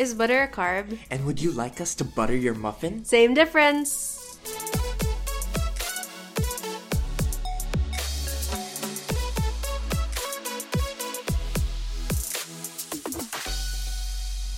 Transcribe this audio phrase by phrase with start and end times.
[0.00, 0.98] Is butter a carb?
[1.10, 3.04] And would you like us to butter your muffin?
[3.04, 4.16] Same difference.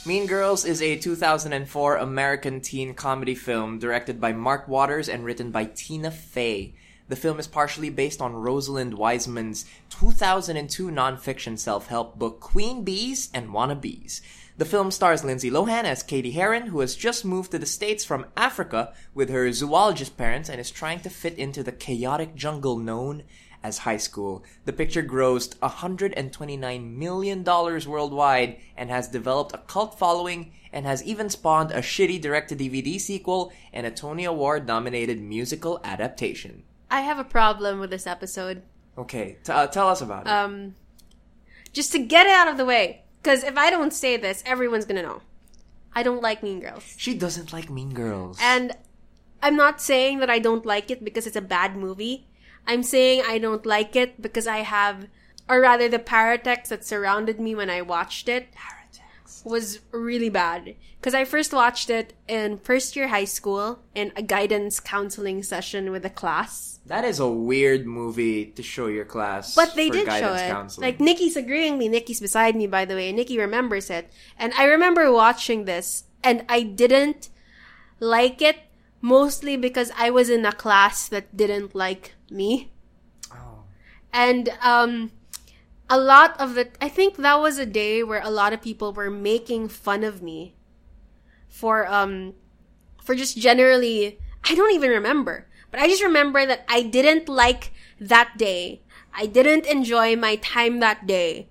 [0.06, 5.50] Mean Girls is a 2004 American teen comedy film directed by Mark Waters and written
[5.50, 6.76] by Tina Fey.
[7.08, 13.50] The film is partially based on Rosalind Wiseman's 2002 nonfiction self-help book Queen Bees and
[13.50, 14.20] Wannabes.
[14.58, 18.04] The film stars Lindsay Lohan as Cady Heron, who has just moved to the States
[18.04, 22.76] from Africa with her zoologist parents and is trying to fit into the chaotic jungle
[22.76, 23.22] known
[23.62, 24.44] as high school.
[24.66, 31.30] The picture grossed $129 million worldwide and has developed a cult following and has even
[31.30, 36.64] spawned a shitty direct-to-DVD sequel and a Tony Award nominated musical adaptation.
[36.90, 38.62] I have a problem with this episode.
[38.98, 40.30] Okay, t- uh, tell us about it.
[40.30, 40.74] Um,
[41.72, 44.84] just to get it out of the way, because if I don't say this, everyone's
[44.84, 45.22] gonna know.
[45.94, 46.94] I don't like Mean Girls.
[46.96, 48.38] she doesn't like Mean Girls.
[48.40, 48.72] And
[49.42, 52.26] I'm not saying that I don't like it because it's a bad movie.
[52.66, 55.06] I'm saying I don't like it because I have,
[55.48, 59.44] or rather, the paratext that surrounded me when I watched it paratext.
[59.44, 60.76] was really bad.
[61.00, 65.90] Because I first watched it in first year high school in a guidance counseling session
[65.90, 66.71] with a class.
[66.86, 69.54] That is a weird movie to show your class.
[69.54, 70.48] But they did show it.
[70.50, 70.86] counseling.
[70.88, 71.88] Like Nikki's agreeing me.
[71.88, 73.12] Nikki's beside me, by the way.
[73.12, 77.28] Nikki remembers it, and I remember watching this, and I didn't
[78.00, 78.56] like it
[79.00, 82.72] mostly because I was in a class that didn't like me,
[83.32, 83.64] Oh.
[84.12, 85.10] and um,
[85.90, 86.76] a lot of it.
[86.80, 90.22] I think that was a day where a lot of people were making fun of
[90.22, 90.54] me
[91.48, 92.34] for um
[93.04, 94.18] for just generally.
[94.44, 98.82] I don't even remember, but I just remember that I didn't like that day.
[99.12, 101.48] I didn't enjoy my time that day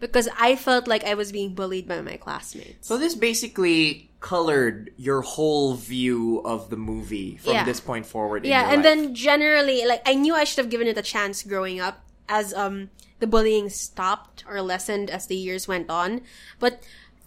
[0.00, 2.88] because I felt like I was being bullied by my classmates.
[2.88, 7.64] So this basically colored your whole view of the movie from Yeah.
[7.64, 8.44] this point forward.
[8.44, 8.84] in yeah, and life.
[8.84, 12.52] then generally, like I knew I should have given it a chance growing up as
[12.54, 12.90] um
[13.20, 16.22] the bullying stopped or lessened as the years went on,
[16.58, 16.82] but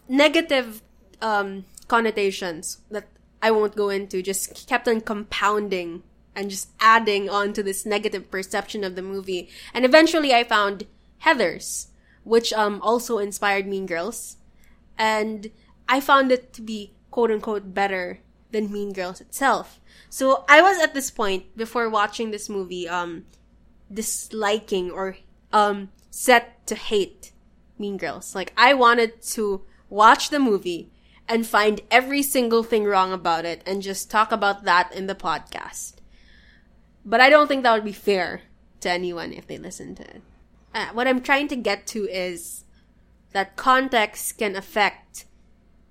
[0.08, 0.82] negative
[1.22, 3.08] um connotations that
[3.42, 6.04] I won't go into just kept on compounding
[6.36, 9.50] and just adding on to this negative perception of the movie.
[9.74, 10.88] And eventually I found
[11.24, 11.88] Heathers,
[12.24, 14.38] which um also inspired Mean Girls.
[14.98, 15.52] And
[15.88, 18.20] I found it to be quote unquote better
[18.52, 19.80] than Mean Girls itself.
[20.10, 23.26] So I was at this point before watching this movie um
[23.92, 25.18] disliking or
[25.52, 27.32] um set to hate
[27.78, 28.36] Mean Girls.
[28.36, 30.92] Like I wanted to watch the movie
[31.28, 35.16] and find every single thing wrong about it and just talk about that in the
[35.16, 35.94] podcast.
[37.06, 38.42] But I don't think that would be fair
[38.82, 40.22] to anyone if they listen to it.
[40.74, 42.64] Uh, what I'm trying to get to is
[43.34, 45.26] that context can affect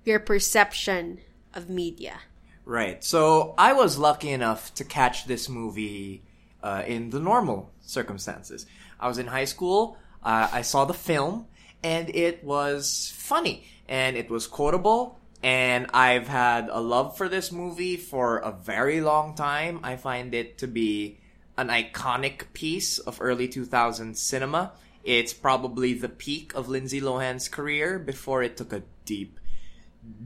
[0.05, 1.19] your perception
[1.53, 2.19] of media.
[2.65, 3.03] Right.
[3.03, 6.23] So I was lucky enough to catch this movie
[6.63, 8.65] uh, in the normal circumstances.
[8.99, 9.97] I was in high school.
[10.23, 11.47] Uh, I saw the film,
[11.83, 15.19] and it was funny, and it was quotable.
[15.43, 19.79] And I've had a love for this movie for a very long time.
[19.83, 21.19] I find it to be
[21.57, 24.73] an iconic piece of early 2000s cinema.
[25.03, 29.39] It's probably the peak of Lindsay Lohan's career before it took a deep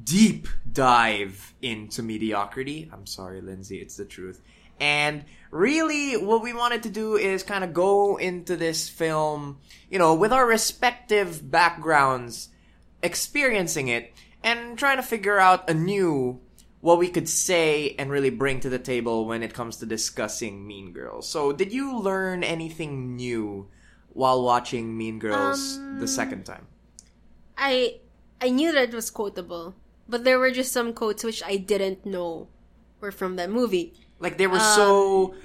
[0.03, 2.89] deep dive into mediocrity.
[2.93, 4.41] I'm sorry, Lindsay, it's the truth.
[4.79, 9.59] And really, what we wanted to do is kind of go into this film,
[9.89, 12.49] you know, with our respective backgrounds,
[13.01, 14.13] experiencing it,
[14.45, 16.39] and trying to figure out anew
[16.79, 20.67] what we could say and really bring to the table when it comes to discussing
[20.67, 21.27] Mean Girls.
[21.27, 23.67] So, did you learn anything new
[24.13, 26.67] while watching Mean Girls the um, second time?
[27.57, 27.99] I
[28.39, 29.73] I knew that it was quotable,
[30.07, 32.47] but there were just some quotes which I didn't know
[33.01, 33.93] were from that movie.
[34.19, 35.35] Like they were um, so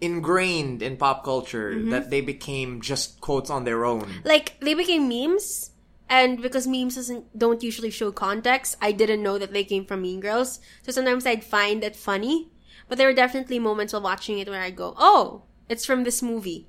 [0.00, 1.90] ingrained in pop culture mm-hmm.
[1.90, 4.22] that they became just quotes on their own.
[4.24, 5.73] Like they became memes,
[6.08, 10.02] and because memes doesn't don't usually show context, I didn't know that they came from
[10.02, 10.60] Mean Girls.
[10.82, 12.50] So sometimes I'd find it funny,
[12.88, 16.22] but there were definitely moments while watching it where I go, "Oh, it's from this
[16.22, 16.68] movie,"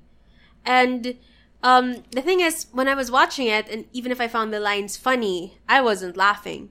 [0.64, 1.16] and
[1.62, 4.60] um, the thing is, when I was watching it, and even if I found the
[4.60, 6.70] lines funny, I wasn't laughing.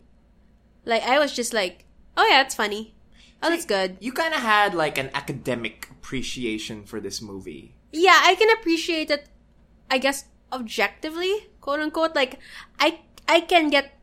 [0.86, 1.86] Like I was just like,
[2.18, 2.95] "Oh yeah, it's funny.
[3.44, 7.74] Oh, that's good." You kind of had like an academic appreciation for this movie.
[7.92, 9.28] yeah, I can appreciate it.
[9.90, 12.14] I guess objectively, quote unquote.
[12.14, 12.38] Like,
[12.78, 13.98] I I can get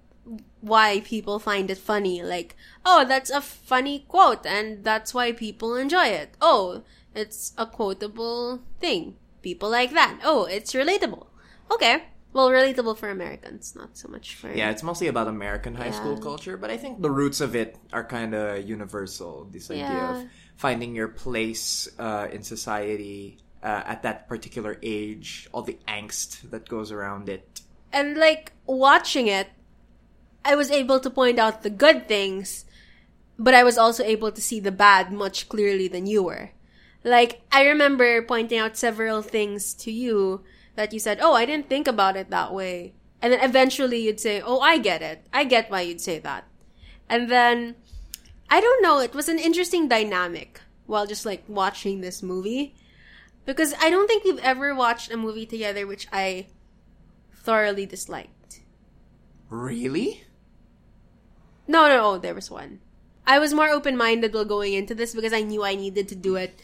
[0.61, 2.23] why people find it funny.
[2.23, 2.55] Like,
[2.87, 6.35] oh, that's a funny quote, and that's why people enjoy it.
[6.41, 6.83] Oh,
[7.15, 9.15] it's a quotable thing.
[9.43, 10.19] People like that.
[10.23, 11.27] Oh, it's relatable.
[11.71, 15.93] Okay, Well, relatable for Americans, not so much for Yeah, it's mostly about American high
[15.93, 19.45] school culture, but I think the roots of it are kind of universal.
[19.53, 20.11] This idea Yeah.
[20.17, 20.25] of
[20.57, 26.69] finding your place uh, in society uh, at that particular age, all the angst that
[26.69, 27.61] goes around it.
[27.93, 29.49] And like watching it,
[30.45, 32.65] I was able to point out the good things,
[33.39, 36.51] but I was also able to see the bad much clearly than you were.
[37.05, 40.43] Like I remember pointing out several things to you
[40.75, 44.21] that you said, "Oh, I didn't think about it that way." And then eventually you'd
[44.21, 45.27] say, "Oh, I get it.
[45.33, 46.45] I get why you'd say that."
[47.09, 47.77] And then
[48.53, 52.75] I don't know, it was an interesting dynamic while just like watching this movie
[53.45, 56.47] because I don't think we've ever watched a movie together which I
[57.33, 58.61] thoroughly disliked.
[59.49, 60.25] Really?
[61.67, 62.81] No, no, no, there was one.
[63.27, 66.15] I was more open minded while going into this because I knew I needed to
[66.15, 66.61] do it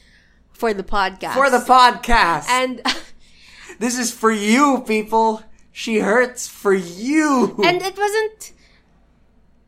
[0.52, 1.34] for the podcast.
[1.34, 2.48] For the podcast!
[2.48, 2.82] and
[3.78, 5.42] this is for you, people!
[5.70, 7.56] She hurts for you!
[7.64, 8.52] and it wasn't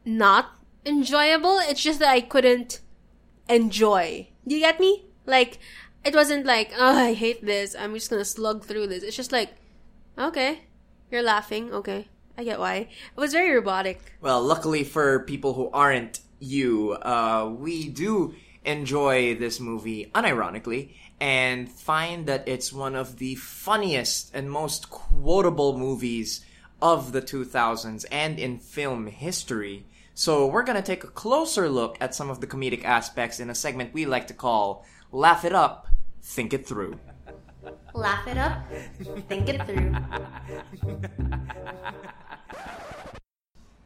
[0.05, 1.59] not enjoyable.
[1.59, 2.81] It's just that I couldn't
[3.49, 4.29] enjoy.
[4.47, 5.07] Do you get me?
[5.27, 5.59] Like
[6.05, 7.77] it wasn't like, oh, I hate this.
[7.79, 9.03] I'm just gonna slug through this.
[9.03, 9.51] It's just like,
[10.19, 10.63] okay,
[11.11, 11.73] you're laughing.
[11.73, 12.09] Okay,
[12.39, 12.75] I get why.
[12.75, 14.15] It was very robotic.
[14.21, 21.71] Well, luckily for people who aren't you, uh, we do enjoy this movie unironically and
[21.71, 26.45] find that it's one of the funniest and most quotable movies
[26.81, 29.85] of the 2000s and in film history.
[30.15, 33.55] So we're gonna take a closer look at some of the comedic aspects in a
[33.55, 35.87] segment we like to call Laugh It Up,
[36.23, 36.99] Think It Through.
[37.93, 38.63] Laugh it up,
[39.29, 39.95] think it through.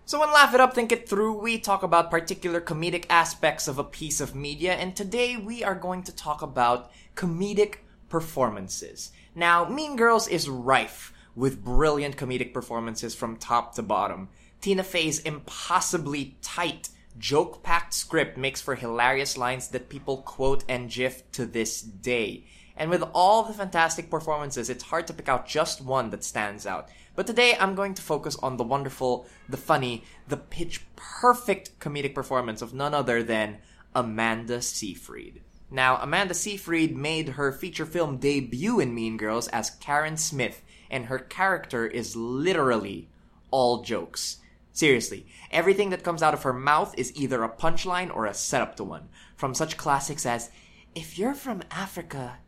[0.06, 3.78] So, when Laugh It Up, Think It Through, we talk about particular comedic aspects of
[3.78, 7.76] a piece of media, and today we are going to talk about comedic
[8.10, 9.10] performances.
[9.34, 14.28] Now, Mean Girls is rife with brilliant comedic performances from top to bottom.
[14.60, 20.90] Tina Fey's impossibly tight, joke packed script makes for hilarious lines that people quote and
[20.90, 22.44] gif to this day.
[22.76, 26.66] And with all the fantastic performances, it's hard to pick out just one that stands
[26.66, 26.88] out.
[27.14, 32.14] But today I'm going to focus on the wonderful, the funny, the pitch perfect comedic
[32.14, 33.58] performance of none other than
[33.94, 35.40] Amanda Seyfried.
[35.70, 41.06] Now, Amanda Seyfried made her feature film debut in Mean Girls as Karen Smith, and
[41.06, 43.08] her character is literally
[43.50, 44.38] all jokes.
[44.74, 48.74] Seriously, everything that comes out of her mouth is either a punchline or a setup
[48.76, 49.08] to one.
[49.36, 50.50] From such classics as,
[50.96, 52.38] If you're from Africa,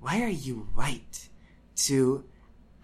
[0.00, 1.28] why are you white?
[1.76, 2.24] To,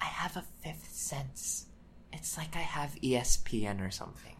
[0.01, 1.67] I have a fifth sense.
[2.13, 4.37] It's like I have ESPN or something.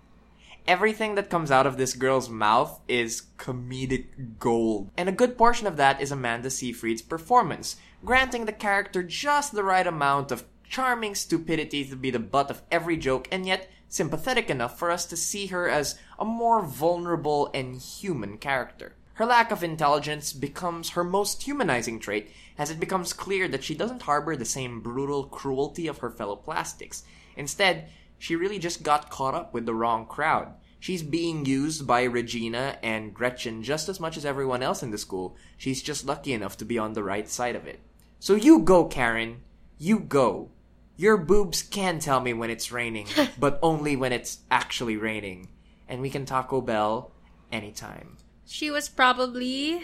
[0.69, 4.93] Everything that comes out of this girl's mouth is comedic gold.
[4.97, 7.75] And a good portion of that is Amanda Seyfried's performance,
[8.05, 12.63] granting the character just the right amount of charming stupidity to be the butt of
[12.71, 17.49] every joke and yet sympathetic enough for us to see her as a more vulnerable
[17.55, 18.97] and human character.
[19.15, 23.77] Her lack of intelligence becomes her most humanizing trait as it becomes clear that she
[23.77, 27.05] doesn't harbor the same brutal cruelty of her fellow plastics.
[27.37, 27.89] Instead,
[28.19, 30.53] she really just got caught up with the wrong crowd.
[30.81, 34.99] She's being used by Regina and Gretchen just as much as everyone else in the
[34.99, 35.37] school.
[35.57, 37.79] She's just lucky enough to be on the right side of it.
[38.19, 39.43] So you go, Karen.
[39.79, 40.51] You go.
[40.97, 43.09] Your boobs can tell me when it's raining,
[43.39, 45.49] but only when it's actually raining.
[45.89, 47.13] And we can Taco Bell
[47.51, 48.19] anytime.
[48.47, 49.83] She was probably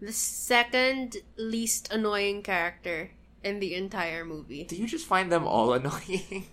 [0.00, 3.10] the second least annoying character
[3.42, 4.64] in the entire movie.
[4.64, 6.46] Do you just find them all annoying?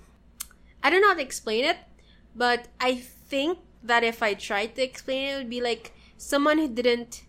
[0.83, 1.77] I don't know how to explain it,
[2.35, 6.57] but I think that if I tried to explain it, it would be like someone
[6.57, 7.23] who didn't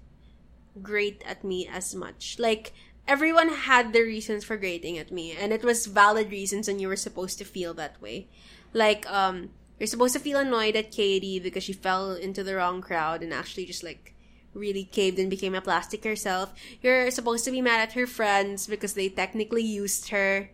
[0.81, 2.39] grate at me as much.
[2.39, 2.73] Like,
[3.07, 6.89] everyone had their reasons for grating at me, and it was valid reasons, and you
[6.89, 8.29] were supposed to feel that way.
[8.73, 12.81] Like, um, you're supposed to feel annoyed at Cady because she fell into the wrong
[12.81, 14.15] crowd and actually just like
[14.55, 16.53] really caved and became a plastic herself.
[16.81, 20.51] You're supposed to be mad at her friends because they technically used her.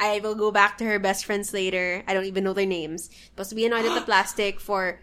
[0.00, 2.02] I will go back to her best friends later.
[2.08, 3.10] I don't even know their names.
[3.26, 5.00] Supposed to be annoyed at the plastic for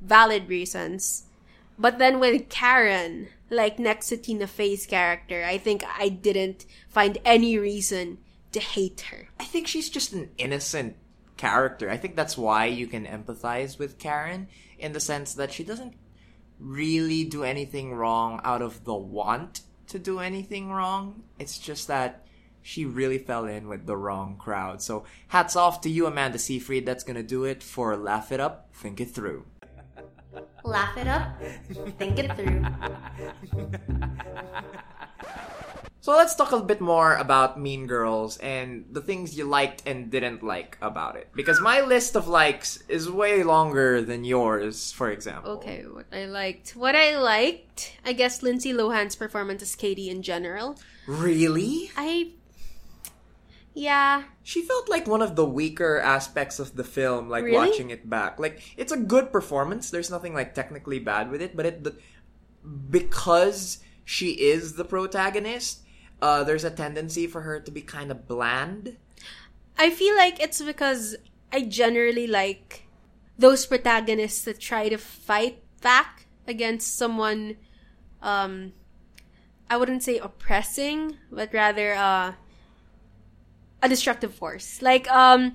[0.00, 1.24] valid reasons.
[1.78, 7.18] But then with Karen, like next to Tina Fey's character, I think I didn't find
[7.24, 8.18] any reason
[8.52, 9.28] to hate her.
[9.38, 10.96] I think she's just an innocent
[11.36, 11.90] character.
[11.90, 15.94] I think that's why you can empathize with Karen in the sense that she doesn't
[16.58, 21.22] really do anything wrong out of the want to do anything wrong.
[21.38, 22.26] It's just that
[22.62, 24.80] she really fell in with the wrong crowd.
[24.80, 26.86] So hats off to you, Amanda Seyfried.
[26.86, 29.44] That's gonna do it for Laugh It Up, Think It Through.
[30.64, 31.40] Laugh it up,
[31.98, 32.64] think it through.
[36.02, 40.10] So let's talk a bit more about Mean Girls and the things you liked and
[40.10, 41.28] didn't like about it.
[41.32, 45.52] Because my list of likes is way longer than yours, for example.
[45.52, 46.74] Okay, what I liked.
[46.74, 50.76] What I liked, I guess Lindsay Lohan's performance as Cady in general.
[51.06, 51.92] Really?
[51.96, 52.32] I.
[53.74, 54.24] Yeah.
[54.42, 57.56] She felt like one of the weaker aspects of the film, like Really?
[57.56, 58.38] watching it back.
[58.38, 59.90] Like it's a good performance.
[59.90, 61.96] There's nothing like technically bad with it, but it the,
[62.90, 65.80] because she is the protagonist,
[66.20, 68.96] uh, there's a tendency for her to be kind of bland.
[69.78, 71.16] I feel like it's because
[71.52, 72.86] I generally like
[73.38, 77.56] those protagonists that try to fight back against someone
[78.20, 78.72] um
[79.70, 82.34] I wouldn't say oppressing, but rather uh
[83.82, 84.80] a destructive force.
[84.80, 85.54] Like um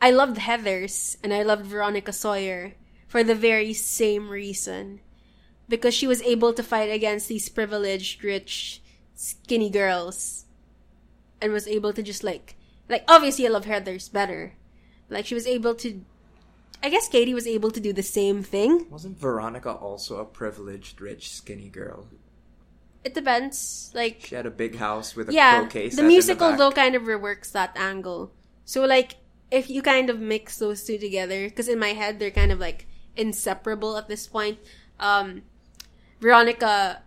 [0.00, 2.74] I loved Heathers and I loved Veronica Sawyer
[3.08, 5.00] for the very same reason.
[5.68, 8.82] Because she was able to fight against these privileged, rich,
[9.14, 10.44] skinny girls
[11.40, 12.56] and was able to just like
[12.88, 14.54] like obviously I love Heathers better.
[15.08, 16.04] Like she was able to
[16.82, 18.86] I guess Cady was able to do the same thing.
[18.90, 22.08] Wasn't Veronica also a privileged, rich, skinny girl?
[23.04, 23.90] It depends.
[23.94, 26.58] Like She had a big house with a yeah, the musical back.
[26.58, 28.32] though kind of reworks that angle.
[28.64, 29.16] So like
[29.50, 32.58] if you kind of mix those two together, because in my head they're kind of
[32.58, 34.58] like inseparable at this point.
[34.98, 35.42] Um,
[36.20, 37.02] Veronica,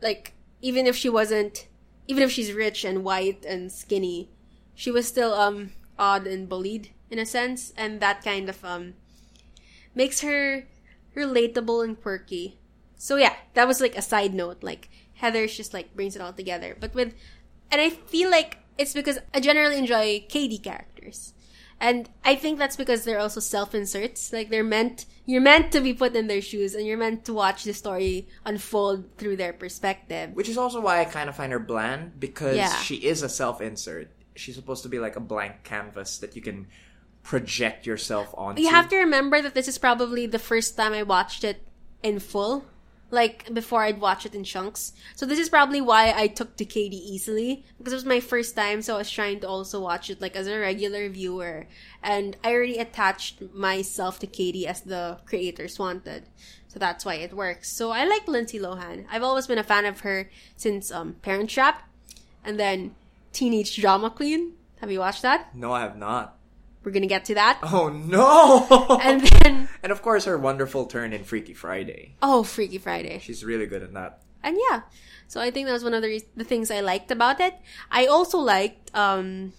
[0.00, 1.68] like even if she wasn't,
[2.08, 4.30] even if she's rich and white and skinny,
[4.74, 8.94] she was still um odd and bullied in a sense, and that kind of um
[9.94, 10.64] makes her
[11.14, 12.58] relatable and quirky.
[13.02, 14.62] So yeah, that was like a side note.
[14.62, 14.88] Like
[15.20, 16.76] Heathers just like brings it all together.
[16.78, 17.12] But with,
[17.68, 21.34] and I feel like it's because I generally enjoy KD characters,
[21.80, 24.32] and I think that's because they're also self inserts.
[24.32, 27.34] Like they're meant, you're meant to be put in their shoes, and you're meant to
[27.34, 30.30] watch the story unfold through their perspective.
[30.34, 32.72] Which is also why I kind of find her bland because Yeah.
[32.82, 34.12] she is a self-insert.
[34.36, 36.68] She's supposed to be like a blank canvas that you can
[37.24, 38.62] project yourself onto.
[38.62, 41.66] You have to remember that this is probably the first time I watched it
[42.00, 42.64] in full.
[43.12, 44.94] Like before I'd watch it in chunks.
[45.14, 47.64] So this is probably why I took to Cady easily.
[47.76, 50.34] Because it was my first time, so I was trying to also watch it like
[50.34, 51.66] as a regular viewer.
[52.02, 56.24] And I already attached myself to Cady as the creators wanted.
[56.68, 57.70] So that's why it works.
[57.70, 59.04] So I like Lindsay Lohan.
[59.10, 61.86] I've always been a fan of her since um Parent Trap.
[62.42, 62.96] And then
[63.32, 64.54] Teenage Drama Queen.
[64.80, 65.54] Have you watched that?
[65.54, 66.38] No, I have not.
[66.84, 67.60] We're gonna get to that.
[67.62, 68.98] Oh no!
[69.02, 72.16] And then and of course, her wonderful turn in Freaky Friday.
[72.22, 73.18] Oh, Freaky Friday.
[73.20, 74.22] She's really good at that.
[74.42, 74.82] And yeah,
[75.28, 77.54] so I think that was one of the, re- the things I liked about it.
[77.90, 79.52] I also liked um,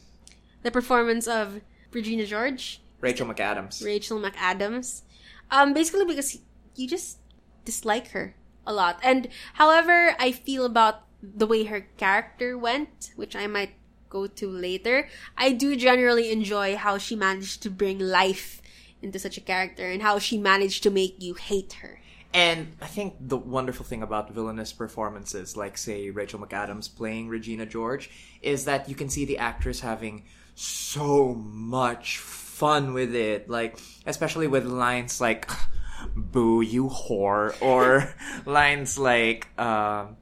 [0.61, 1.61] the performance of
[1.91, 3.83] Regina George, Rachel McAdams.
[3.83, 5.03] Rachel McAdams.
[5.51, 6.37] Um, basically because
[6.75, 7.19] you just
[7.63, 8.35] dislike her
[8.67, 8.99] a lot.
[9.03, 13.73] And however I feel about the way her character went, which I might
[14.13, 18.61] go to later, I do generally enjoy how she managed to bring life
[19.01, 21.99] into such a character and how she managed to make you hate her.
[22.33, 27.65] And I think the wonderful thing about villainous performances, like say Rachel McAdams playing Regina
[27.65, 28.09] George,
[28.41, 30.23] is that you can see the actress having
[30.55, 33.49] so much fun with it.
[33.49, 33.77] Like,
[34.07, 35.49] especially with lines like,
[36.15, 38.15] boo, you whore, or
[38.45, 40.17] lines like, um,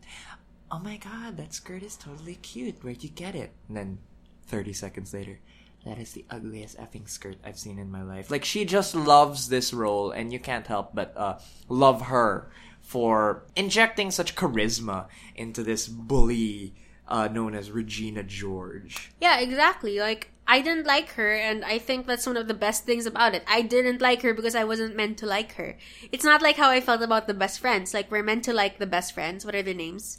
[0.72, 2.84] oh my god, that skirt is totally cute.
[2.84, 3.52] Where'd you get it?
[3.68, 3.98] And then
[4.48, 5.40] 30 seconds later,
[5.86, 8.32] that is the ugliest effing skirt I've seen in my life.
[8.32, 13.44] Like, she just loves this role, and you can't help but uh, love her for
[13.56, 16.74] injecting such charisma into this bully
[17.08, 19.12] uh, known as Regina George.
[19.20, 20.00] Yeah, exactly.
[20.00, 23.36] Like, I didn't like her, and I think that's one of the best things about
[23.36, 23.44] it.
[23.48, 25.78] I didn't like her because I wasn't meant to like her.
[26.12, 27.94] It's not like how I felt about the best friends.
[27.94, 29.46] Like, we're meant to like the best friends.
[29.46, 30.18] What are their names?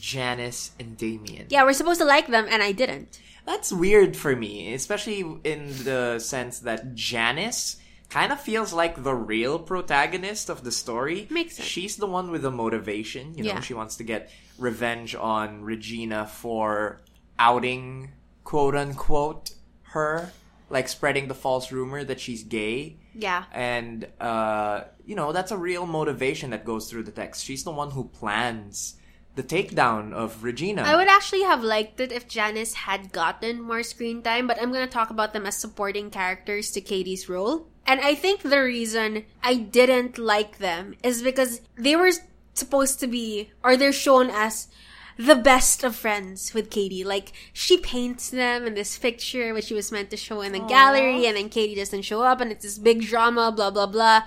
[0.00, 1.46] Janis and Damien.
[1.50, 3.20] Yeah, we're supposed to like them, and I didn't.
[3.44, 7.76] That's weird for me, especially in the sense that Janis
[8.08, 11.26] kind of feels like the real protagonist of the story.
[11.30, 11.66] Makes sense.
[11.68, 13.34] She's the one with the motivation.
[13.34, 13.60] You know, Yeah.
[13.60, 17.00] she wants to get revenge on Regina for
[17.38, 18.10] outing,
[18.44, 19.52] quote unquote,
[19.94, 20.30] her,
[20.70, 22.98] like spreading the false rumor that she's gay.
[23.14, 23.44] Yeah.
[23.52, 27.44] And, uh, you know, that's a real motivation that goes through the text.
[27.44, 28.94] She's the one who plans
[29.34, 30.82] the takedown of Regina.
[30.82, 34.72] I would actually have liked it if Janis had gotten more screen time, but I'm
[34.72, 37.66] going to talk about them as supporting characters to Cady's role.
[37.86, 42.12] And I think the reason I didn't like them is because they were
[42.54, 44.68] supposed to be, or they're shown as
[45.16, 47.02] the best of friends with Cady.
[47.04, 50.60] Like, she paints them in this picture, which she was meant to show in the
[50.60, 54.22] gallery, and then Cady doesn't show up, and it's this big drama, blah, blah, blah.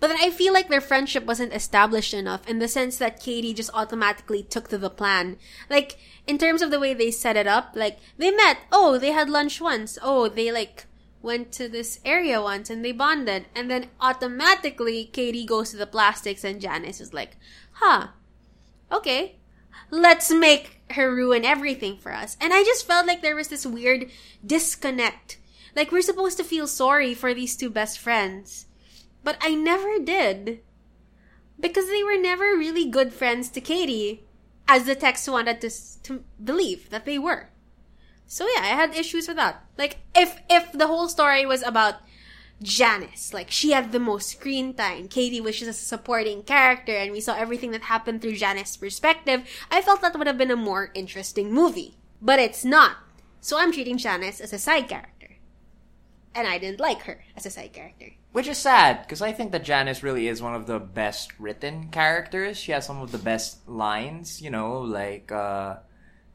[0.00, 3.52] But then I feel like their friendship wasn't established enough in the sense that Cady
[3.52, 5.38] just automatically took to the plan.
[5.68, 9.10] Like, in terms of the way they set it up, like, they met, oh, they
[9.10, 10.86] had lunch once, oh, they like,
[11.20, 13.46] went to this area once and they bonded.
[13.54, 17.36] And then automatically, Cady goes to the plastics and Janis is like,
[17.72, 18.08] huh,
[18.92, 19.36] okay,
[19.90, 22.36] let's make her ruin everything for us.
[22.40, 24.10] And I just felt like there was this weird
[24.44, 25.38] disconnect.
[25.74, 28.66] Like we're supposed to feel sorry for these two best friends.
[29.28, 30.60] But I never did.
[31.60, 34.24] Because they were never really good friends to Cady,
[34.66, 35.70] as the text wanted to,
[36.04, 37.50] to believe that they were.
[38.26, 39.66] So yeah, I had issues with that.
[39.76, 41.96] Like, if, if the whole story was about
[42.62, 47.12] Janis, like, she had the most screen time, Cady was just a supporting character, and
[47.12, 50.56] we saw everything that happened through Janis's perspective, I felt that would have been a
[50.56, 51.98] more interesting movie.
[52.22, 52.96] But it's not.
[53.42, 55.36] So I'm treating Janis as a side character.
[56.34, 58.14] And I didn't like her as a side character.
[58.32, 61.88] Which is sad, because I think that Janis really is one of the best written
[61.88, 62.58] characters.
[62.58, 65.76] She has some of the best lines, you know, like, uh,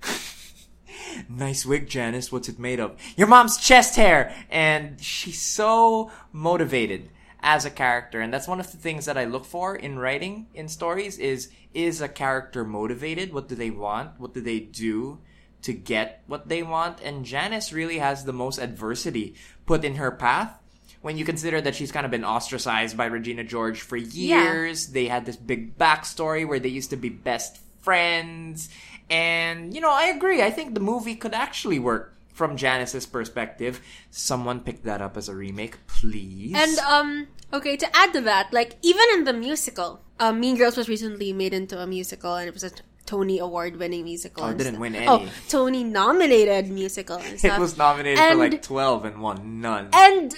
[1.29, 2.31] nice wig, Janis.
[2.31, 2.99] What's it made of?
[3.15, 4.35] Your mom's chest hair!
[4.49, 7.09] And she's so motivated
[7.41, 8.21] as a character.
[8.21, 11.51] And that's one of the things that I look for in writing in stories is,
[11.75, 13.33] is a character motivated?
[13.33, 14.19] What do they want?
[14.19, 15.19] What do they do?
[15.63, 19.33] to get what they want, and Janis really has the most adversity
[19.65, 20.59] put in her path
[21.03, 24.87] when you consider that she's kind of been ostracized by Regina George for years.
[24.87, 24.93] Yeah.
[24.93, 28.69] They had this big backstory where they used to be best friends.
[29.09, 30.41] And, you know, I agree.
[30.41, 33.81] I think the movie could actually work from Janis's perspective.
[34.11, 36.55] Someone pick that up as a remake, please.
[36.55, 40.77] And, um, okay, to add to that, like, even in the musical, uh, Mean Girls
[40.77, 42.71] was recently made into a musical and it was a
[43.05, 44.45] Tony Award winning musical.
[44.45, 44.81] Oh, it didn't stuff.
[44.81, 45.07] win any.
[45.07, 47.51] Oh, Tony nominated musical and stuff.
[47.57, 49.89] It was nominated and, for like 12 and won none.
[49.91, 50.33] And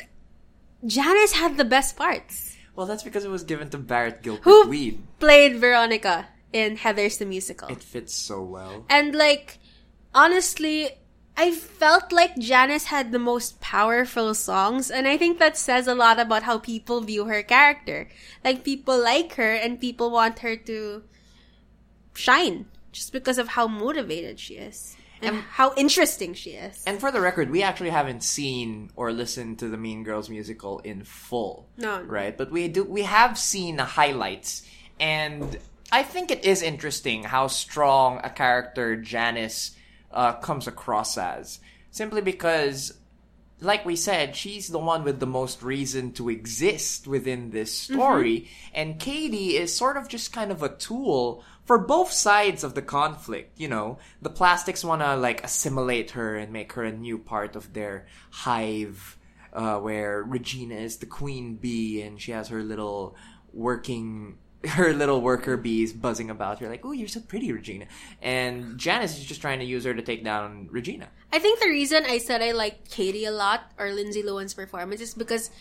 [0.86, 2.58] Janis had the best parts.
[2.76, 5.04] Well, that's because it was given to Barrett Wilbert Who Weed.
[5.20, 7.70] played Veronica in Heathers the Musical.
[7.70, 8.86] It fits so well.
[8.90, 9.60] And like,
[10.14, 10.90] honestly,
[11.38, 15.96] I felt like Janis had the most powerful songs, and I think that says a
[15.96, 18.08] lot about how people view her character.
[18.44, 21.04] Like, people like her, and people want her to
[22.14, 26.84] shine just because of how motivated she is and, and how interesting she is.
[26.86, 30.80] And for the record, we actually haven't seen or listened to the Mean Girls musical
[30.80, 31.68] in full.
[31.78, 32.02] No.
[32.02, 32.38] Right?
[32.38, 34.64] But we do we have seen the highlights
[35.00, 35.58] and
[35.92, 39.76] I think it is interesting how strong a character Janis
[40.12, 41.60] uh, comes across as.
[41.92, 42.98] Simply because
[43.62, 48.42] like we said, she's the one with the most reason to exist within this story.
[48.42, 48.72] Mm-hmm.
[48.74, 52.82] And Cady is sort of just kind of a tool for both sides of the
[52.82, 53.60] conflict.
[53.60, 57.56] You know, the plastics want to like assimilate her and make her a new part
[57.56, 59.18] of their hive,
[59.52, 63.16] uh, where Regina is the queen bee and she has her little
[63.52, 67.86] working her little worker bees buzzing about her, like, "Oh, you're so pretty, Regina."
[68.22, 71.10] And Janis is just trying to use her to take down Regina.
[71.32, 75.02] I think the reason I said I like Cady a lot or Lindsay Lohan's performance
[75.02, 75.52] is because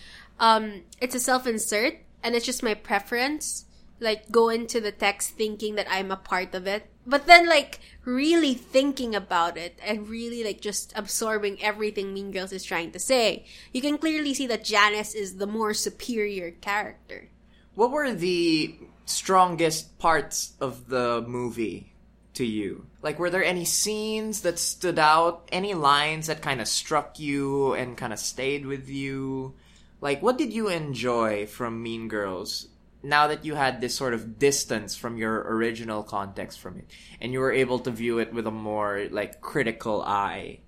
[0.41, 3.67] um, it's a self-insert and it's just my preference
[4.05, 6.87] like go into the text thinking that I'm a part of it.
[7.07, 12.53] But then like really thinking about it and really like just absorbing everything Mean Girls
[12.53, 17.31] is trying to say, you can clearly see that Janis is the more superior character.
[17.75, 21.93] What were the strongest parts of the movie
[22.35, 22.87] to you?
[23.03, 25.49] Like, were there any scenes that stood out?
[25.51, 29.55] Any lines that kind of struck you and kind of stayed with you?
[30.01, 32.69] Like, what did you enjoy from Mean Girls
[33.05, 36.87] now that you had this sort of distance from your original context from it
[37.21, 40.59] and you were able to view it with a more like critical eye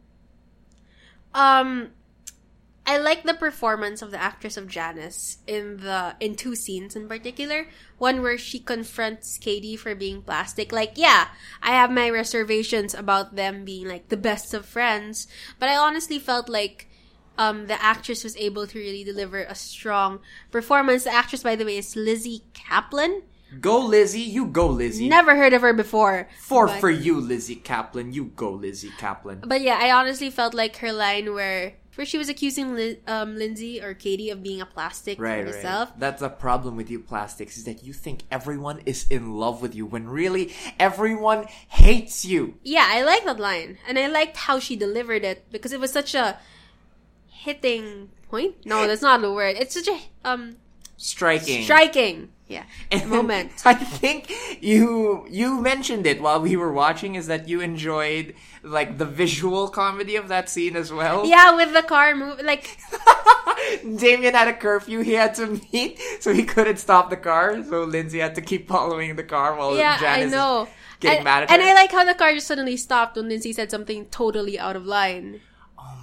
[1.35, 1.88] um
[2.88, 7.09] I like the performance of the actress of Janis in the in two scenes in
[7.09, 7.66] particular.
[7.99, 10.70] One where she confronts Cady for being plastic.
[10.70, 11.29] Like, yeah,
[11.61, 15.27] I have my reservations about them being like the best of friends,
[15.59, 16.87] but I honestly felt like
[17.38, 20.20] um, the actress was able to really deliver a strong
[20.51, 21.05] performance.
[21.05, 23.22] The actress, by the way, is Lizzy Caplan.
[23.61, 25.09] Go Lizzy, you go Lizzy.
[25.09, 26.29] Never heard of her before.
[26.38, 29.46] Four but, for you, Lizzy Caplan, You go Lizzy Caplan.
[29.46, 33.81] But yeah, I honestly felt like her line where where she was accusing um, Lindsay
[33.81, 35.90] or Cady of being a plastic right, herself.
[35.90, 36.01] Right.
[36.01, 39.75] That's the problem with you plastics is that you think everyone is in love with
[39.75, 42.59] you when really everyone hates you.
[42.62, 43.79] Yeah, I like that line.
[43.88, 46.38] And I liked how she delivered it because it was such a
[47.47, 48.67] hitting point.
[48.67, 49.57] No, that's not the word.
[49.57, 50.57] It's such a um
[50.97, 51.65] striking.
[51.65, 52.29] Striking.
[52.49, 52.65] Yeah.
[52.91, 53.53] And Moment.
[53.65, 58.99] I think you you mentioned it while we were watching is that you enjoyed like
[58.99, 61.25] the visual comedy of that scene as well.
[61.27, 62.79] Yeah, with the car move, like
[63.83, 67.63] Damien had a curfew he had to meet, so he couldn't stop the car.
[67.63, 70.63] So Lindsay had to keep following the car while yeah, Janis I know.
[70.65, 70.69] is
[71.01, 71.69] getting and, mad at and her.
[71.69, 74.85] I like how the car just suddenly stopped when Lindsay said something totally out of
[74.87, 75.41] line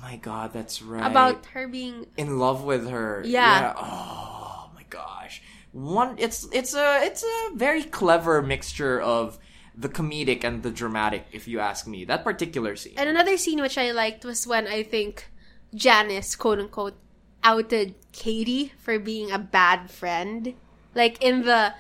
[0.04, 1.10] my god, that's right.
[1.10, 2.08] about her being.
[2.18, 3.24] in love with her.
[3.26, 3.74] Yeah.
[3.78, 5.42] Oh my gosh.
[5.72, 9.40] One it's it's a it's a very clever mixture of
[9.76, 12.06] the comedic and the dramatic, if you ask me.
[12.06, 12.94] That particular scene.
[12.98, 15.32] And another scene which I liked was when I think
[15.74, 16.96] Janis, quote unquote,
[17.44, 20.54] outed Cady for being a bad friend.
[20.94, 21.74] Like in the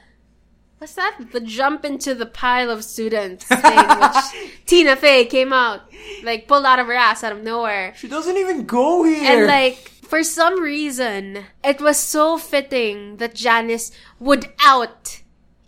[0.83, 1.17] what's that?
[1.31, 5.89] The jump into the pile of students thing, which Tina Fey came out,
[6.23, 7.93] like pulled out of her ass out of nowhere.
[7.95, 9.23] She doesn't even go here.
[9.23, 15.21] And like, for some reason, it was so fitting that Janis would out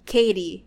[0.05, 0.65] Cady.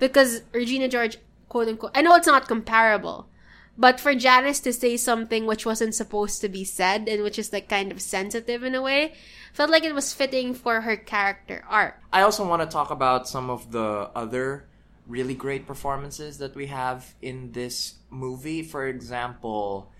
[0.00, 3.28] Because Regina George, quote unquote, I know it's not comparable,
[3.76, 7.52] but for Janis to say something which wasn't supposed to be said and which is
[7.52, 9.14] like kind of sensitive in a way,
[9.52, 12.00] felt like it was fitting for her character arc.
[12.12, 14.68] I also want to talk about some of the other
[15.06, 18.62] really great performances that we have in this movie.
[18.62, 19.90] For example,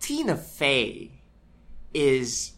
[0.00, 1.10] Tina Fey
[1.92, 2.52] is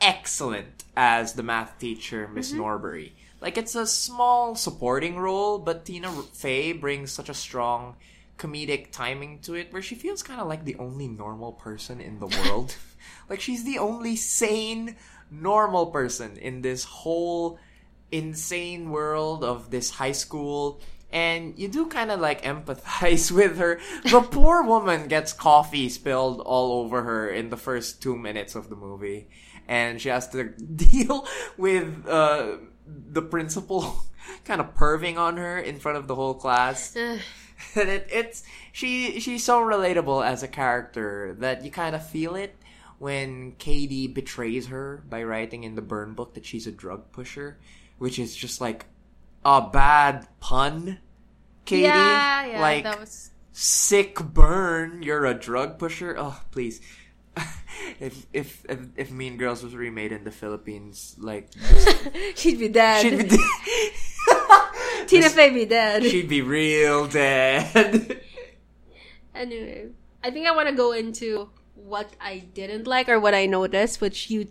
[0.00, 2.58] excellent as the math teacher, Miss mm-hmm.
[2.58, 3.14] Norbury.
[3.40, 7.94] Like it's a small supporting role, but Tina Fey brings such a strong
[8.38, 12.20] comedic timing to it where she feels kind of like the only normal person in
[12.20, 12.74] the world.
[13.28, 14.96] like she's the only sane
[15.30, 17.58] normal person in this whole
[18.10, 23.80] insane world of this high school and you do kind of like empathize with her.
[24.04, 28.68] The poor woman gets coffee spilled all over her in the first two minutes of
[28.68, 29.28] the movie,
[29.66, 30.44] and she has to
[30.76, 34.04] deal with uh, the principal
[34.44, 36.96] kind of perving on her in front of the whole class.
[37.76, 42.54] It, it's she she's so relatable as a character that you kind of feel it
[42.98, 47.58] when Cady betrays her by writing in the burn book that she's a drug pusher,
[47.98, 48.86] which is just like
[49.44, 50.98] a bad pun.
[51.64, 53.30] Cady, yeah, yeah, like that was.
[53.52, 55.02] sick burn.
[55.02, 56.14] You're a drug pusher.
[56.18, 56.80] Oh, please.
[58.00, 61.48] if, if if if Mean Girls was remade in the Philippines, like
[62.34, 63.02] She'd be dead.
[63.02, 63.38] she'd be
[65.08, 66.04] Tina Fey be dead.
[66.04, 68.20] she'd be real dead.
[69.34, 69.88] Anyway,
[70.24, 74.00] I think I want to go into what I didn't like or what I noticed,
[74.00, 74.48] which you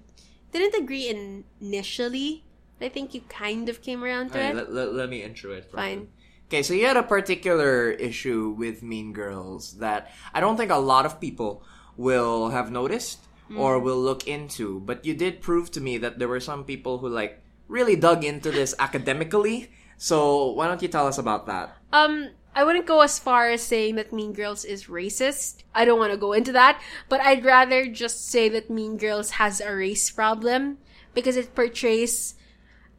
[0.53, 2.45] didn't agree in initially.
[2.79, 4.71] I think you kind of came around to Alright, it.
[4.71, 5.65] let, let, let me intro it.
[5.65, 6.07] Fine.
[6.47, 10.77] Okay, so you had a particular issue with Mean Girls that I don't think a
[10.77, 11.63] lot of people
[11.97, 13.59] will have noticed Mm.
[13.59, 16.97] or will look into, but you did prove to me that there were some people
[16.97, 17.39] who like
[17.69, 19.71] really dug into this academically.
[19.97, 21.75] So why don't you tell us about that?
[21.91, 25.63] Um, I wouldn't go as far as saying that Mean Girls is racist.
[25.75, 29.31] I don't want to go into that, but I'd rather just say that Mean Girls
[29.31, 30.77] has a race problem
[31.13, 32.35] because it portrays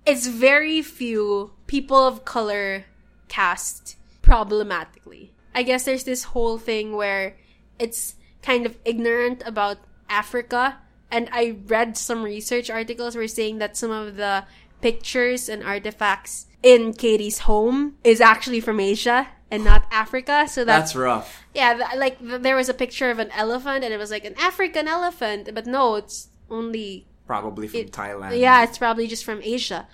[0.07, 2.87] it's very few people of color
[3.29, 5.33] cast problematically.
[5.55, 7.37] I guess there's this whole thing where
[7.79, 10.79] it's kind of ignorant about Africa
[11.11, 14.45] and I read some research articles were saying that some of the
[14.81, 20.47] pictures and artifacts in Cady's home is actually from Asia and not Africa.
[20.49, 21.45] So that's, That's rough.
[21.55, 24.25] yeah, th- like th- there was a picture of an elephant and it was like
[24.25, 28.39] an African elephant, but no, it's only Probably from It- Thailand.
[28.39, 29.87] yeah, it's probably just from Asia.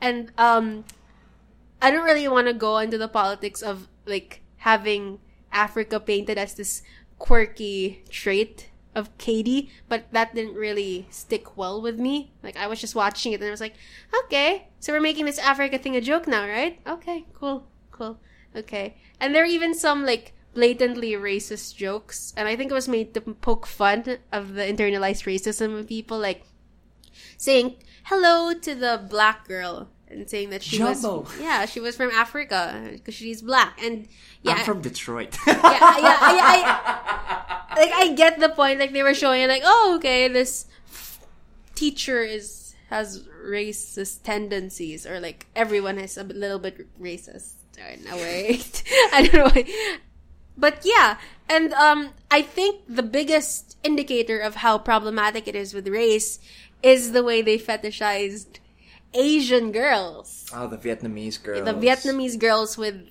[0.00, 0.84] And um
[1.82, 5.18] I don't really want to go into the politics of like having
[5.52, 6.82] Africa painted as this
[7.18, 12.32] quirky trait of Cady, but that didn't really stick well with me.
[12.42, 13.74] Like I was just watching it and I was like,
[14.24, 16.80] okay, so we're making this Africa thing a joke now, right?
[16.86, 18.18] Okay, cool, cool,
[18.54, 18.96] okay.
[19.20, 23.14] And there are even some like blatantly racist jokes, and I think it was made
[23.14, 26.44] to poke fun of the internalized racism of people, like
[27.36, 31.20] saying hello to the black girl and saying that she Jambo.
[31.20, 34.08] was yeah she was from Africa because she's black and
[34.42, 35.36] yeah I'm from Detroit.
[35.46, 37.39] yeah, yeah, I, I,
[37.76, 38.78] like I get the point.
[38.78, 40.66] Like they were showing like, oh, okay, this
[41.74, 48.16] teacher is has racist tendencies, or like everyone is a little bit racist in a
[48.16, 48.60] way.
[49.12, 49.64] I don't know, why.
[50.56, 55.88] but yeah, and um, I think the biggest indicator of how problematic it is with
[55.88, 56.38] race
[56.82, 58.58] is the way they fetishized
[59.14, 61.64] Asian girls, oh, the Vietnamese girls.
[61.64, 63.08] the Vietnamese girls with.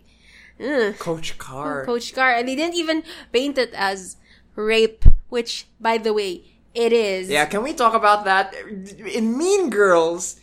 [0.99, 1.85] Coach Carr.
[1.85, 2.33] Coach Carr.
[2.35, 4.17] and they didn't even paint it as
[4.59, 6.43] rape, which, by the way,
[6.73, 7.29] it is.
[7.29, 8.53] Yeah, can we talk about that?
[8.53, 10.39] In Mean Girls,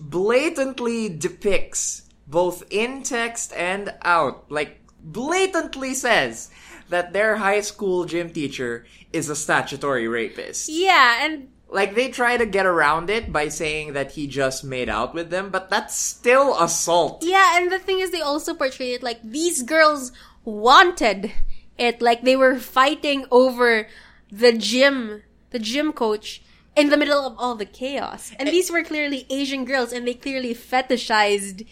[0.00, 6.50] blatantly depicts both in text and out, like blatantly says
[6.88, 10.68] that their high school gym teacher is a statutory rapist.
[10.68, 14.88] Yeah, and Like they try to get around it by saying that he just made
[14.88, 17.22] out with them, but that's still assault.
[17.24, 20.12] yeah, and the thing is, they also portray it like these girls
[20.44, 21.30] wanted
[21.78, 23.86] it, like they were fighting over
[24.30, 26.42] the gym, the gym coach.
[26.76, 28.32] In the middle of all the chaos.
[28.38, 28.52] And eh.
[28.52, 31.66] these were clearly Asian girls and they clearly fetishized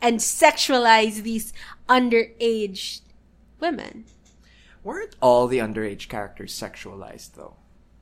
[0.00, 1.52] and sexualized these
[1.86, 3.02] underage
[3.60, 4.06] women.
[4.82, 7.56] Weren't all the underage characters sexualized though?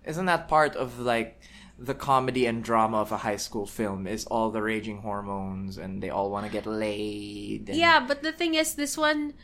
[0.05, 1.41] Isn't that part of like
[1.79, 6.03] the comedy and drama of a high school film is all the raging hormones and
[6.03, 7.69] they all want to get laid.
[7.69, 9.35] and- Yeah, but the thing is, this one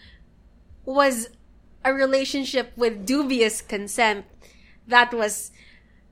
[0.85, 1.29] was
[1.85, 4.27] a relationship with dubious consent
[4.87, 5.51] that was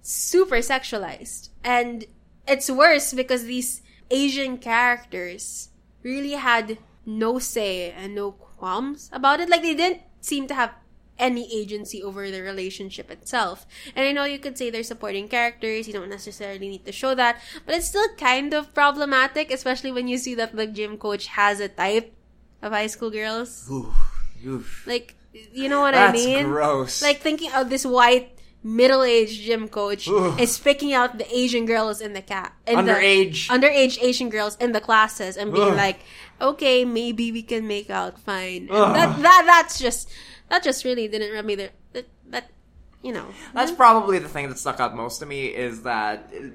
[0.03, 1.51] super sexualized.
[1.63, 2.05] And
[2.47, 5.69] it's worse because these Asian characters
[6.03, 9.49] really had no say and no qualms about it.
[9.49, 10.75] Like, they didn't seem to have
[11.19, 13.67] any agency over the relationship itself.
[13.95, 17.15] And I know you could say they're supporting characters, you don't necessarily need to show
[17.15, 21.27] that, but it's still kind of problematic, especially when you see that the gym coach
[21.27, 22.15] has a type
[22.63, 23.69] of high school girls.
[23.71, 23.95] Oof,
[24.47, 24.87] oof.
[24.87, 26.35] Like, you know what That's I mean?
[26.35, 27.03] That's gross.
[27.03, 30.39] Like thinking of this white middle-aged gym coach Ugh.
[30.39, 33.49] is picking out the Asian girls in the cat, in Underage.
[33.49, 35.77] the underage Asian girls in the classes, and being Ugh.
[35.77, 36.01] like,
[36.41, 38.67] okay, maybe we can make out fine.
[38.67, 40.11] That that that's just
[40.49, 41.71] that just really didn't rub me there.
[41.93, 42.51] That, that
[43.03, 46.49] you know, That's probably the thing that stuck out most to me is that uh,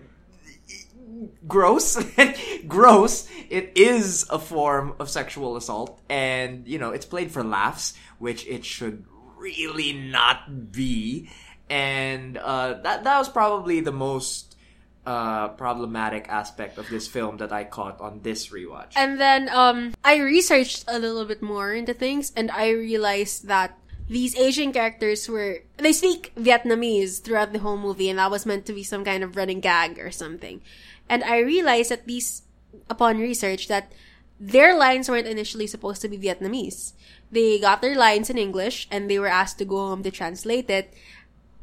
[1.47, 1.97] gross
[2.67, 7.93] gross it is a form of sexual assault and you know it's played for laughs
[8.25, 9.05] which it should
[9.37, 11.29] really not be
[11.69, 14.57] and uh, that that was probably the most
[15.05, 18.97] uh, problematic aspect of this film that I caught on this rewatch.
[18.97, 23.77] And then um I researched a little bit more into things and I realized that
[24.09, 28.65] these Asian characters were they speak Vietnamese throughout the whole movie and that was meant
[28.65, 30.65] to be some kind of running gag or something.
[31.05, 32.49] And I realized at least
[32.89, 33.93] upon research that
[34.39, 36.93] their lines weren't initially supposed to be Vietnamese.
[37.31, 40.69] They got their lines in English and they were asked to go home to translate
[40.69, 40.93] it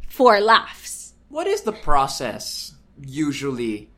[0.09, 1.15] for laughs.
[1.29, 3.91] What is the process usually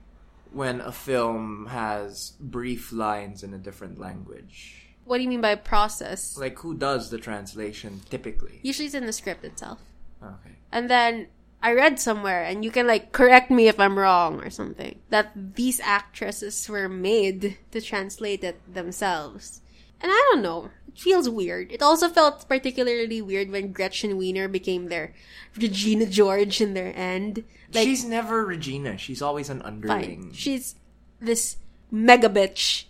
[0.52, 4.80] when a film has brief lines in a different language?
[5.04, 6.38] What do you mean by process?
[6.38, 8.60] Like, who does the translation typically?
[8.62, 9.80] Usually it's in the script itself.
[10.22, 10.56] Okay.
[10.72, 11.28] And then
[11.64, 15.32] I read somewhere, and you can like correct me if I'm wrong or something, that
[15.34, 19.62] these actresses were made to translate it themselves.
[19.98, 20.68] And I don't know.
[20.88, 21.72] It feels weird.
[21.72, 25.14] It also felt particularly weird when Gretchen Wiener became their
[25.56, 27.42] Regina George in their end.
[27.72, 28.98] Like, She's never Regina.
[28.98, 29.88] She's always an underling.
[29.88, 30.10] fine.
[30.10, 30.32] underling.
[30.34, 30.74] She's
[31.18, 31.56] this
[31.90, 32.84] mega bitch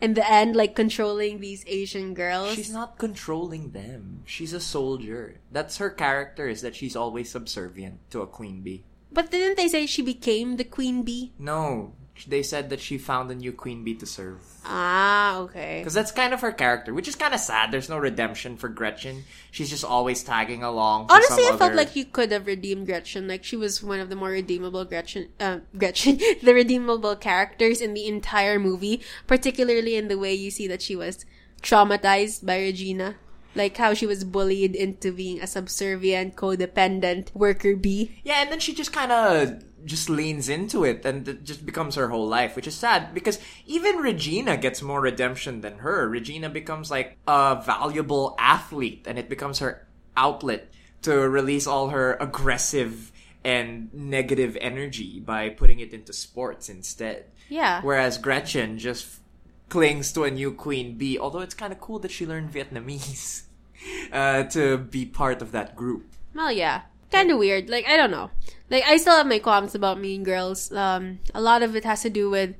[0.00, 2.54] in the end, like controlling these Asian girls.
[2.54, 4.22] She's not controlling them.
[4.24, 5.40] She's a soldier.
[5.52, 8.84] That's her character, is that she's always subservient to a queen bee.
[9.12, 11.32] but didn't they say she became the queen bee?
[11.38, 11.92] No,
[12.26, 14.38] they said that she found a new queen bee to serve.
[14.64, 15.78] Ah, okay.
[15.80, 17.72] Because that's kind of her character, which is kind of sad.
[17.72, 19.24] There's no redemption for Gretchen.
[19.50, 21.08] She's just always tagging along.
[21.08, 23.26] for Honestly, I felt like you could have redeemed Gretchen.
[23.28, 27.94] Like she was one of the more redeemable Gretchen, uh, Gretchen, the redeemable characters in
[27.94, 29.00] the entire movie.
[29.26, 31.24] Particularly in the way you see that she was
[31.62, 33.16] traumatized by Regina,
[33.54, 38.20] like how she was bullied into being a subservient, codependent worker bee.
[38.24, 41.94] Yeah, and then she just kind of just leans into it and it just becomes
[41.94, 46.08] her whole life, which is sad because even Regina gets more redemption than her.
[46.08, 50.68] Regina becomes like a valuable athlete and it becomes her outlet
[51.02, 53.12] to release all her aggressive
[53.44, 57.24] and negative energy by putting it into sports instead.
[57.48, 57.80] Yeah.
[57.82, 59.20] Whereas Gretchen just
[59.68, 63.44] clings to a new queen bee, although it's kind of cool that she learned Vietnamese
[64.12, 66.12] uh, to be part of that group.
[66.34, 66.82] Well, yeah.
[67.10, 67.68] Kind of weird.
[67.68, 68.30] Like, I don't know.
[68.70, 70.70] Like, I still have my qualms about Mean Girls.
[70.72, 72.54] Um, a lot of it has to do with,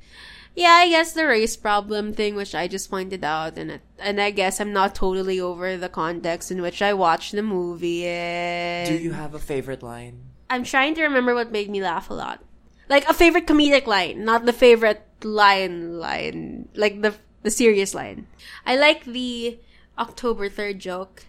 [0.55, 4.19] yeah, I guess the race problem thing, which I just pointed out, and it, and
[4.19, 8.05] I guess I'm not totally over the context in which I watched the movie.
[8.05, 10.19] And Do you have a favorite line?
[10.49, 12.43] I'm trying to remember what made me laugh a lot.
[12.89, 18.27] Like a favorite comedic line, not the favorite line line, like the the serious line.
[18.65, 19.57] I like the
[19.97, 21.25] October 3rd joke.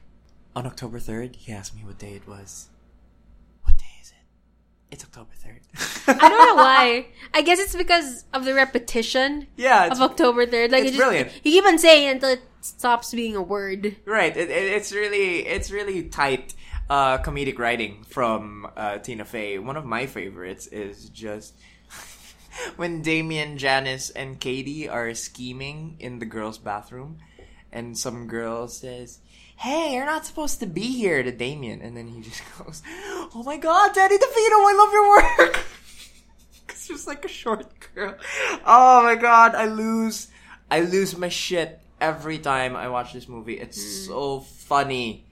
[0.57, 2.69] On October 3rd, he asked me what day it was.
[3.63, 4.27] What day is it?
[4.93, 6.21] It's October 3rd.
[6.23, 7.07] I don't know why.
[7.33, 10.71] I guess it's because of the repetition yeah, it's, of October 3rd.
[10.71, 11.33] Like it's it just, brilliant.
[11.43, 13.97] You keep on saying it until it stops being a word.
[14.05, 14.37] right.
[14.37, 16.53] It, it, it's really, it's really tight
[16.91, 19.59] uh, comedic writing from uh, Tina Fey.
[19.59, 21.55] One of my favorites is just
[22.77, 27.17] when Damien, Janis, and Cady are scheming in the girls' bathroom,
[27.73, 29.21] and some girl says,
[29.63, 32.83] "Hey, you're not supposed to be here," to Damien, and then he just goes,
[33.35, 35.65] "Oh my God, Danny DeVito, I love your work."
[36.69, 38.17] it's just like a short girl.
[38.67, 40.29] Oh my God, I lose,
[40.71, 43.59] I lose my shit every time I watch this movie.
[43.59, 44.09] It's hmm.
[44.09, 45.25] so funny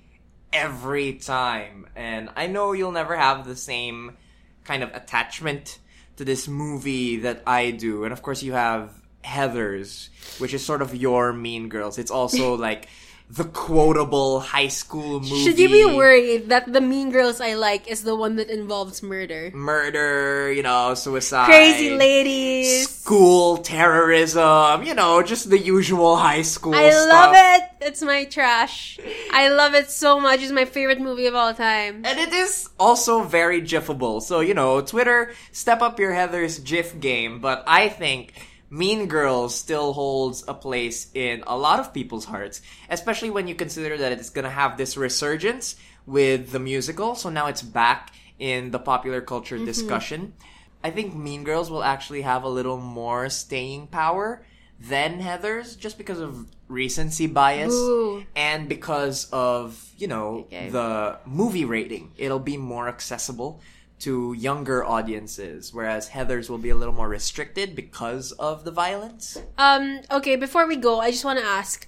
[0.53, 1.89] every time.
[1.97, 4.17] And I know you'll never have the same
[4.65, 5.79] kind of attachment
[6.17, 8.05] to this movie that I do.
[8.05, 8.93] And of course, you have
[9.25, 11.99] Heathers, which is sort of your Mean Girls.
[11.99, 12.89] It's also like
[13.31, 15.45] the quotable high school movie.
[15.45, 19.05] Should you be worried that the Mean Girls I like is the one that involves
[19.05, 19.53] murder?
[19.55, 21.47] Murder, you know, suicide.
[21.47, 22.89] Crazy ladies.
[22.91, 27.09] School terrorism, you know, just the usual high school I stuff.
[27.09, 27.87] love it.
[27.87, 28.99] It's my trash.
[29.33, 30.43] I love it so much.
[30.43, 32.03] It's my favorite movie of all time.
[32.05, 34.23] And it is also very GIFable.
[34.23, 38.35] So, you know, Twitter, step up your Heathers GIF game, but I think
[38.71, 43.55] Mean Girls still holds a place in a lot of people's hearts, especially when you
[43.57, 45.75] consider that it's gonna have this resurgence
[46.07, 47.17] with the musical.
[47.17, 49.67] So now it's back in the popular culture mm-hmm.
[49.67, 50.35] discussion.
[50.83, 54.43] I think Mean Girls will actually have a little more staying power
[54.81, 58.25] than Heathers just because of recency bias Ooh.
[58.35, 60.71] and because of, you know, Okay.
[60.71, 62.13] the movie rating.
[62.17, 63.61] It'll be more accessible
[64.01, 69.41] to younger audiences, whereas Heathers will be a little more restricted because of the violence.
[69.59, 71.87] Um, okay, before we go, I just want to ask.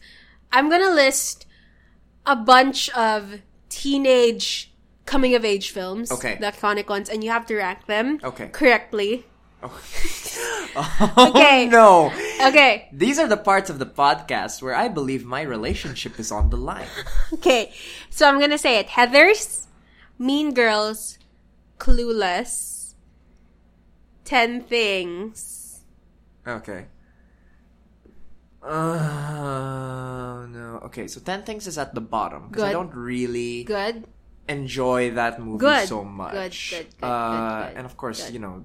[0.53, 1.47] I'm gonna list
[2.27, 4.73] a bunch of teenage
[5.07, 6.13] coming of age films.
[6.13, 6.37] Okay.
[6.39, 8.21] The iconic ones, and you have to rank them.
[8.23, 8.49] Okay.
[8.49, 9.25] Correctly.
[9.63, 9.81] Oh
[11.31, 11.69] Okay.
[11.69, 12.13] no!
[12.47, 12.89] Okay.
[12.93, 16.57] These are the parts of the podcast where I believe my relationship is on the
[16.57, 16.89] line.
[17.35, 17.73] Okay.
[18.11, 18.89] So I'm gonna say it.
[18.89, 19.67] Heathers,
[20.19, 21.19] Mean Girls,
[21.83, 22.95] Clueless,
[24.25, 25.81] Ten Things.
[26.47, 26.87] Okay.
[28.63, 30.79] Oh no.
[30.87, 34.07] Okay, so Ten Things is at the bottom because I don't really Good.
[34.49, 35.89] enjoy that movie Good.
[35.89, 36.71] so much.
[36.71, 38.35] Good, good, good, uh, good, good, and of course, good.
[38.35, 38.63] you know,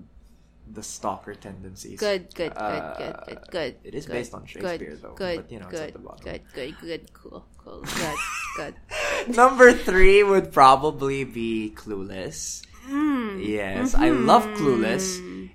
[0.71, 1.99] the stalker tendencies.
[1.99, 3.75] Good, good, good, Uh, good, good, good.
[3.84, 5.15] It is good, based on Shakespeare, good, though.
[5.17, 6.23] Good, but you know, good, it's at the bottom.
[6.23, 8.17] good, good, good, cool, cool, good,
[8.58, 8.75] good.
[9.36, 12.62] Number three would probably be Clueless.
[12.88, 13.45] Mm.
[13.47, 14.63] Yes, I love Mm-hmm.
[14.63, 15.06] Clueless.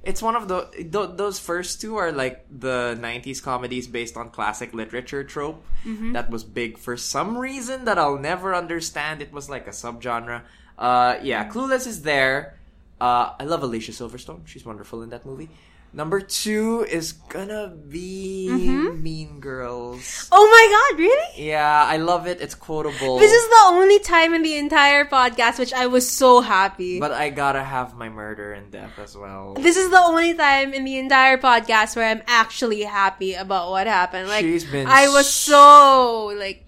[0.02, 4.30] It's one of the th- those first two are like the '90s comedies based on
[4.30, 6.12] classic literature trope Mm-hmm.
[6.12, 9.22] that was big for some reason that I'll never understand.
[9.22, 10.42] It was like a subgenre.
[10.78, 12.58] Uh, yeah, Clueless is there.
[13.00, 14.46] Uh, I love Alicia Silverstone.
[14.46, 15.50] She's wonderful in that movie.
[15.94, 19.02] Number two is gonna be Mm-hmm.
[19.02, 20.28] Mean Girls.
[20.32, 21.48] Oh my god, really?
[21.48, 22.40] Yeah, I love it.
[22.40, 23.18] It's quotable.
[23.18, 26.98] This is the only time in the entire podcast which I was so happy.
[26.98, 29.52] But I gotta have my murder and death as well.
[29.54, 33.86] this is the only time in the entire podcast where I'm actually happy about what
[33.86, 34.28] happened.
[34.28, 36.64] Like She's been I was so like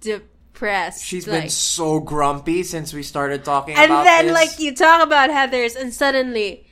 [0.00, 1.04] depressed.
[1.04, 4.34] She's like, been so grumpy since we started talking and then this.
[4.34, 6.65] like you talk about Heathers and suddenly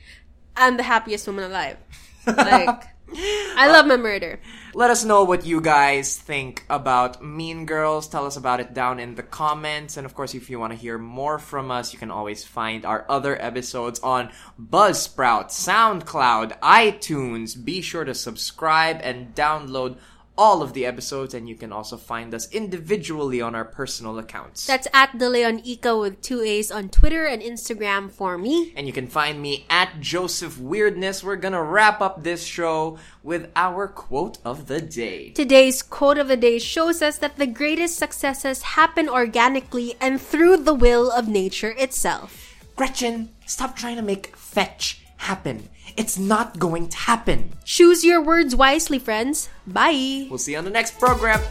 [0.57, 1.77] I'm the happiest woman alive.
[2.25, 2.85] Like
[3.57, 4.39] I love my murder.
[4.73, 8.07] Let us know what you guys think about Mean Girls.
[8.07, 9.95] Tell us about it down in the comments.
[9.95, 12.83] And of course, if you want to hear more from us, you can always find
[12.85, 17.63] our other episodes on Buzzsprout, SoundCloud, iTunes.
[17.63, 19.97] Be sure to subscribe and download
[20.37, 24.65] all of the episodes, and you can also find us individually on our personal accounts.
[24.65, 28.73] That's at the Leon Ika with two A's on Twitter and Instagram for me.
[28.75, 31.23] And you can find me at Joseph Weirdness.
[31.23, 35.29] We're gonna wrap up this show with our quote of the day.
[35.31, 40.57] Today's quote of the day shows us that the greatest successes happen organically and through
[40.57, 42.55] the will of nature itself.
[42.75, 45.69] Gretchen, stop trying to make fetch happen.
[45.97, 47.51] It's not going to happen.
[47.65, 49.49] Choose your words wisely, friends.
[49.65, 50.27] Bye.
[50.29, 51.41] We'll see you on the next program.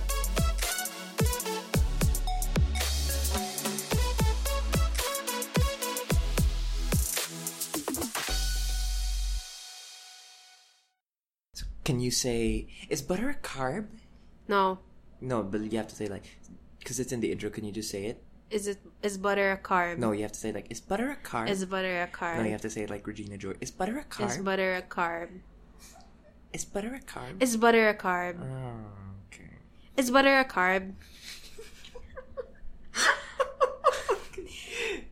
[11.55, 13.89] So Can you say, is butter a carb?
[14.47, 14.79] No.
[15.21, 16.23] No, but you have to say like,
[16.79, 17.51] because it's in the intro.
[17.51, 18.23] Can you just say it?
[18.55, 19.99] is it is butter a carb?
[19.99, 21.51] No, you have to say like is butter a carb?
[21.51, 22.39] Is butter a carb?
[22.39, 23.57] No, you have to say like Regina George.
[23.61, 24.31] Is butter a carb?
[24.31, 25.29] Is butter a carb?
[26.53, 27.43] Is butter a carb?
[27.43, 28.37] Is butter a carb?
[28.41, 29.51] Oh, okay.
[29.97, 30.93] Is butter a carb?